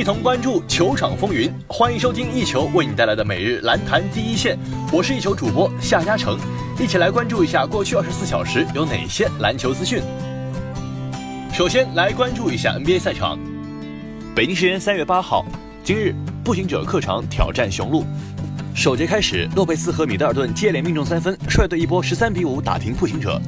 [0.00, 1.52] 一同关注球场风云。
[1.68, 4.58] 欢迎收听一球为你带来的每日篮坛第一线，
[4.90, 6.38] 我是一球主播夏嘉诚，
[6.80, 10.02] 一起来关注一下过去二十四小时有哪些篮球资讯。
[11.52, 13.38] 首先来关注一下 NBA 赛场。
[14.34, 15.44] 北京时间三月八号，
[15.84, 18.02] 今日步行者客场挑战雄鹿。
[18.74, 23.38] 首节开始，洛佩斯和米德尔顿接连命中三分，率队一波十三比五打停步行者。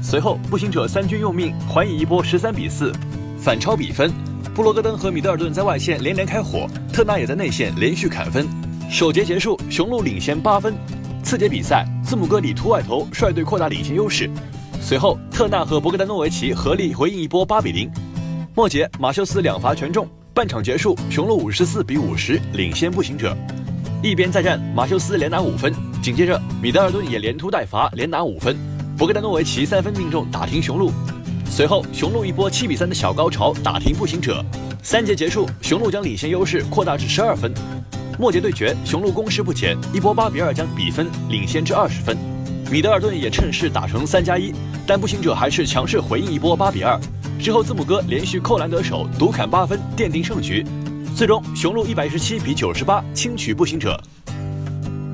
[0.00, 2.90] 随后，步行者三军用命，还以一波十三比四，
[3.38, 4.10] 反超比分。
[4.54, 8.46] 布罗格登和米德尔顿在外线连连开火，特纳也在内线连续砍分。
[8.90, 10.74] 首节结束，雄鹿领先八分。
[11.22, 14.28] 次节比赛，字母哥里突外投，率队扩大领先优势。
[14.80, 17.88] 随后，特纳和博格丹诺维奇合力回应一波八比零。
[18.54, 20.06] 末节，马修斯两罚全中。
[20.34, 23.36] 半场结束，雄鹿五十四比五十领先步行者。
[24.02, 25.72] 一边再战，马修斯连拿五分，
[26.02, 28.56] 紧接着米德尔顿也连突带罚，连拿五分。
[28.98, 30.90] 博格丹诺维奇三分命中，打停雄鹿。
[31.50, 34.42] 随后，雄鹿一波七比三的小高潮，打停步行者。
[34.84, 37.52] 三节结束，雄鹿将领先优势扩大至十二分。
[38.18, 42.16] 末节对决，雄鹿攻势不减，一波八比二将比分领先至二十分。
[42.70, 44.54] 米德尔顿也趁势打成三加一，
[44.86, 46.98] 但步行者还是强势回应一波八比二。
[47.40, 50.64] 之后，字母哥连续扣篮得手，独砍八分，奠定胜局。
[51.16, 54.00] 最终，雄鹿一百一十七比九十八轻取步行者。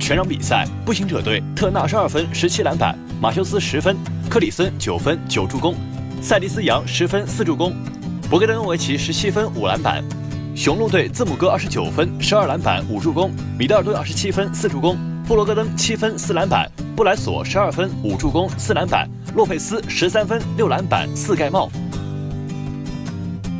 [0.00, 3.96] 全场比赛，步行者队特纳十二分十七篮板，马修斯十分，
[4.30, 5.76] 克里森九分九助攻，
[6.22, 7.74] 塞迪斯杨十分四助攻，
[8.30, 10.04] 博格丹诺维奇十七分五篮板。
[10.54, 21.68] 雄鹿队字母哥二十九分十二篮板五助攻，米德尔顿二十七分四助攻，布罗格登七分四篮板，布莱索十二分五助攻四篮板，洛佩斯十三分六篮板四盖帽。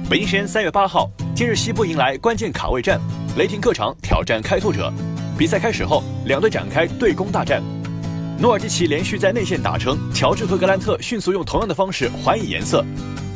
[0.09, 1.11] 北京时间三月八号。
[1.35, 3.01] 今日西部迎来关键卡位战，
[3.37, 4.93] 雷霆客场挑战开拓者。
[5.37, 7.61] 比赛开始后，两队展开对攻大战。
[8.43, 12.85] 诺尔基奇连续在内线打成，乔治和格兰特迅速用同样的方式还以颜色。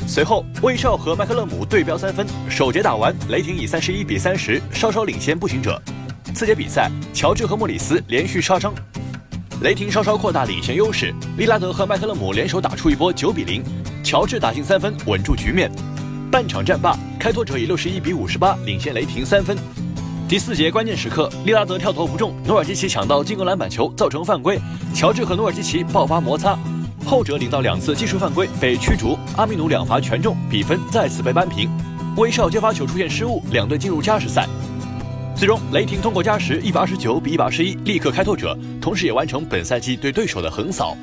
[0.04, 2.26] 随后，威少和麦克勒姆对标三分。
[2.50, 5.80] 首节打完，雷霆以三十一比三十稍稍领先步行者。
[6.34, 8.74] 次节比赛，乔治和莫里斯连续杀伤，
[9.62, 11.14] 雷霆稍稍扩大领先优势。
[11.38, 13.62] 利拉德和麦克勒姆联手打出一波九比零，
[14.02, 15.70] 乔治打进三分稳住局面。
[16.32, 19.56] 半场战罢，开拓者以六十一比五十八领先雷霆三分。
[20.28, 24.58] 第四节关键时刻，利拉德跳投不中，努尔基奇抢到进攻篮板球，造成犯规。
[24.92, 26.58] 乔治和努尔基奇爆发摩擦，
[27.04, 29.16] 后者领到两次技术犯规被驱逐。
[29.36, 31.70] 阿米努两罚全中，比分再次被扳平。
[32.16, 34.48] 威少接发球出现失误，两队进入加时赛。
[35.36, 40.96] 最终，雷霆通过加时一百二十九比一百二十一力克开拓者，同时也完成本赛季对对手的横扫。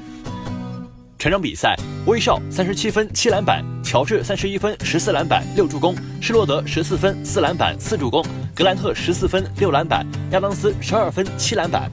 [1.18, 8.22] 全场比赛，威少三十七分七篮板，乔治三十一分十四篮板六助攻，施罗德十四分四篮板四助攻，
[8.53, 11.90] 格兰特十四分六篮板，亚当斯十二分七篮板。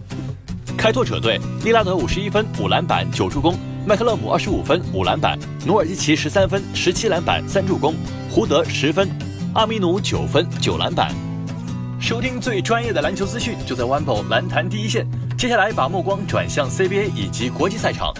[0.76, 3.56] 开拓者队，利拉德五十一分五篮板九助攻，
[3.86, 7.94] 麦克勒姆二十五分五篮板，努尔基奇十三分十七篮板三助攻，
[8.28, 9.08] 胡德十分，
[9.54, 11.14] 阿米努九分九篮板。
[12.00, 15.06] 收听最专业的篮球资讯，就在 o n e 篮坛第一线。
[15.38, 18.12] 接下来把目光转向 CBA 以及国际赛场。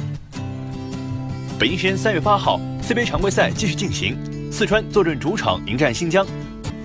[1.60, 4.16] 北京时间三月八号，CBA 常规赛继续进行，
[4.50, 6.26] 四川坐镇主场迎战新疆。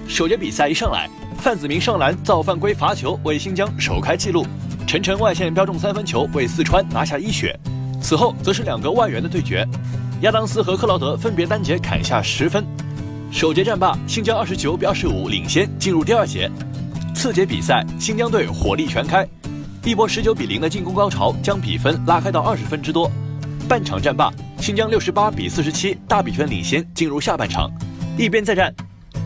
[0.05, 4.45] 首节比赛一上来，范子铭上篮造犯规罚球，为新疆首开纪录。
[4.85, 7.57] 陈晨外线标中三分球，为四川拿下一血。
[8.01, 9.65] 此后则是两个外援的对决，
[10.23, 12.61] 亚当斯和克劳德分别单节砍下十分。
[13.31, 16.51] 首节战罢，新疆二十九比二十五领先，进入第二节。
[17.15, 19.25] 次节比赛，新疆队火力全开，
[19.85, 23.09] 一波十九比零的进攻高潮，将比分拉开到二十分之多。
[23.69, 24.29] 半场战罢。
[24.59, 27.69] 新疆六十八比四十七大比分领先，进入下半场。
[28.17, 28.73] 一边再战，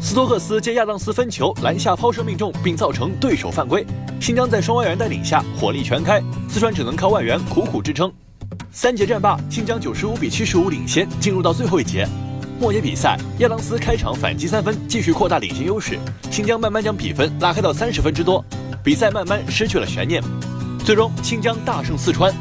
[0.01, 3.85] 斯托克斯接亚当斯分球篮下抛射命中，并造成对手犯规。
[4.19, 8.11] 新疆在双外援带领下火力全开，四川只能靠外援苦苦支撑。
[8.71, 12.07] 三节战罢，新疆九十五比七十五领先，进入到最后一节。
[12.59, 15.97] 末节比赛，亚当斯开场反击三分，继续扩大领先优势。
[16.29, 18.43] 新疆慢慢将比分拉开到三十分之多，
[18.83, 20.21] 比赛慢慢失去了悬念。
[20.83, 22.33] 最终，新疆大胜四川。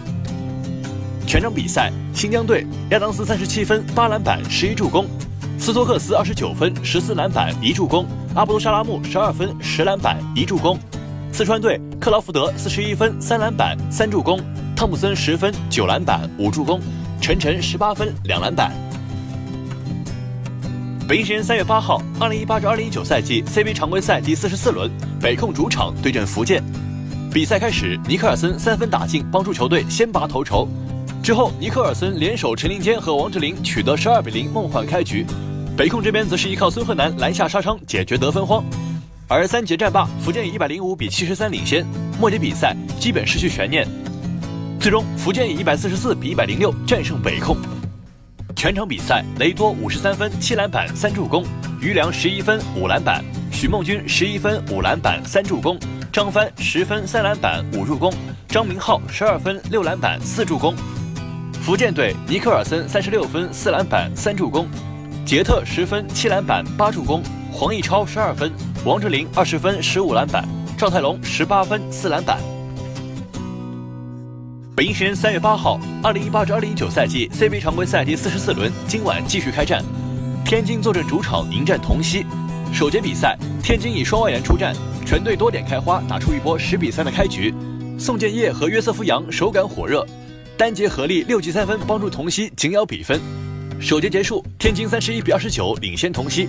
[1.29, 5.05] 全场比赛，新疆队亚当斯三十七分八篮板十一助攻，
[5.59, 10.79] 斯托克斯二十九分十四篮板一助攻，阿布杜沙拉木十二分十篮板一助攻。
[11.31, 14.41] 四川队克劳福德四十一分三篮板三助攻，
[14.75, 16.81] 汤普森十分九篮板五助攻，
[17.21, 18.73] 陈晨十八分两篮板。
[21.07, 24.91] 北京时间三月八号，二零一八至二零一九赛季 CBA 常规赛第四十四轮，
[25.21, 26.65] 北控主场对阵福建。
[27.31, 30.67] 比赛开始，尼克尔森三分打进，帮助球队先拔头筹。
[31.29, 35.27] 之后，尼克尔森联手陈林坚和王志林取得十二比零梦幻开局。
[35.77, 38.65] 北控这边则是依靠孙鹤南篮下杀伤解决得分荒。
[39.29, 41.87] 而三节战罢，福建以一百零五比七十三领先。
[42.19, 43.87] 末节比赛基本失去悬念，
[44.81, 47.59] 最终福建以一百四十四比一百零六战胜北控。
[48.57, 51.45] 全场比赛，雷多五十三分七篮板三助攻，
[51.79, 53.23] 余良十一分五篮板，
[53.53, 55.79] 许梦君十一分五篮板三助攻，
[56.11, 58.11] 张帆十分三篮板五助攻，
[58.49, 60.75] 张明浩十二分六篮板四助攻。
[61.69, 64.67] 福建队尼克尔森三十六分四篮板三助攻，
[65.27, 67.23] 杰特十分七篮板八助攻，
[67.53, 68.51] 黄义超十二分，
[68.87, 70.49] 王哲林二十分十五篮板，
[70.79, 72.39] 赵泰龙十八分四篮板。
[74.75, 79.85] 北京时间三月八号，二零一八至二零一九赛季 CBA 常规赛第四十四轮今晚继续开战，
[80.47, 82.25] 天津坐镇主场迎战同曦。
[82.73, 84.75] 首节比赛，天津以双外援出战，
[85.05, 87.55] 全队多点开花，打出一波十比三的开局。
[87.99, 90.07] 宋建业和约瑟夫杨手感火热，
[90.59, 93.21] 单节合力六记三分，帮助同曦紧咬比分。
[93.81, 96.49] 首节结束，天津三十一比二十九领先同曦。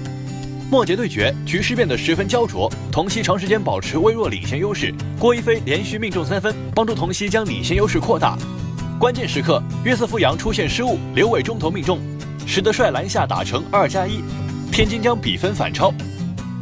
[0.71, 4.91] 末节对决，局势变得十分焦灼，同曦长时间保持微弱领先优势。
[5.19, 8.35] 郭一飞连续命中三分，帮助同曦将领先优势扩大。
[8.99, 11.99] 关键时刻，约瑟夫杨出现失误，刘伟中投命中，
[12.47, 14.23] 史德帅篮下打成二加一，
[14.71, 15.93] 天津将比分反超。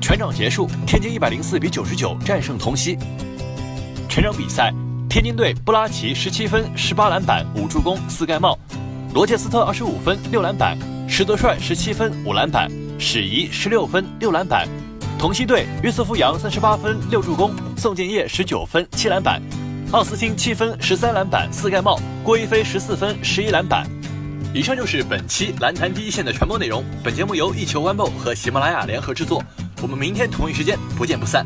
[0.02, 2.98] 全场结束，天津一百零四比九十九战胜同曦。
[4.10, 4.74] 全场比赛，
[5.18, 8.56] 天津队布拉奇十七分、十八篮板、五助攻、四盖帽；
[9.16, 10.78] 罗切斯特二十五分、六篮板；
[11.10, 12.69] 史德帅十七分、五篮板；
[13.00, 14.68] 史仪十六分、六篮板。
[15.18, 19.42] 同曦队约瑟夫杨三十八分、六助攻；宋建业十九分、七篮板；
[19.92, 23.88] 奥斯汀七分、十三篮板、四盖帽；郭一飞十四分、十一篮板。
[24.54, 26.86] 以上就是本期篮坛第一线的全部内容。
[27.04, 29.44] 本节目由一球 One 和喜马拉雅联合制作。
[29.81, 31.44] 我们明天同一时间不见不散。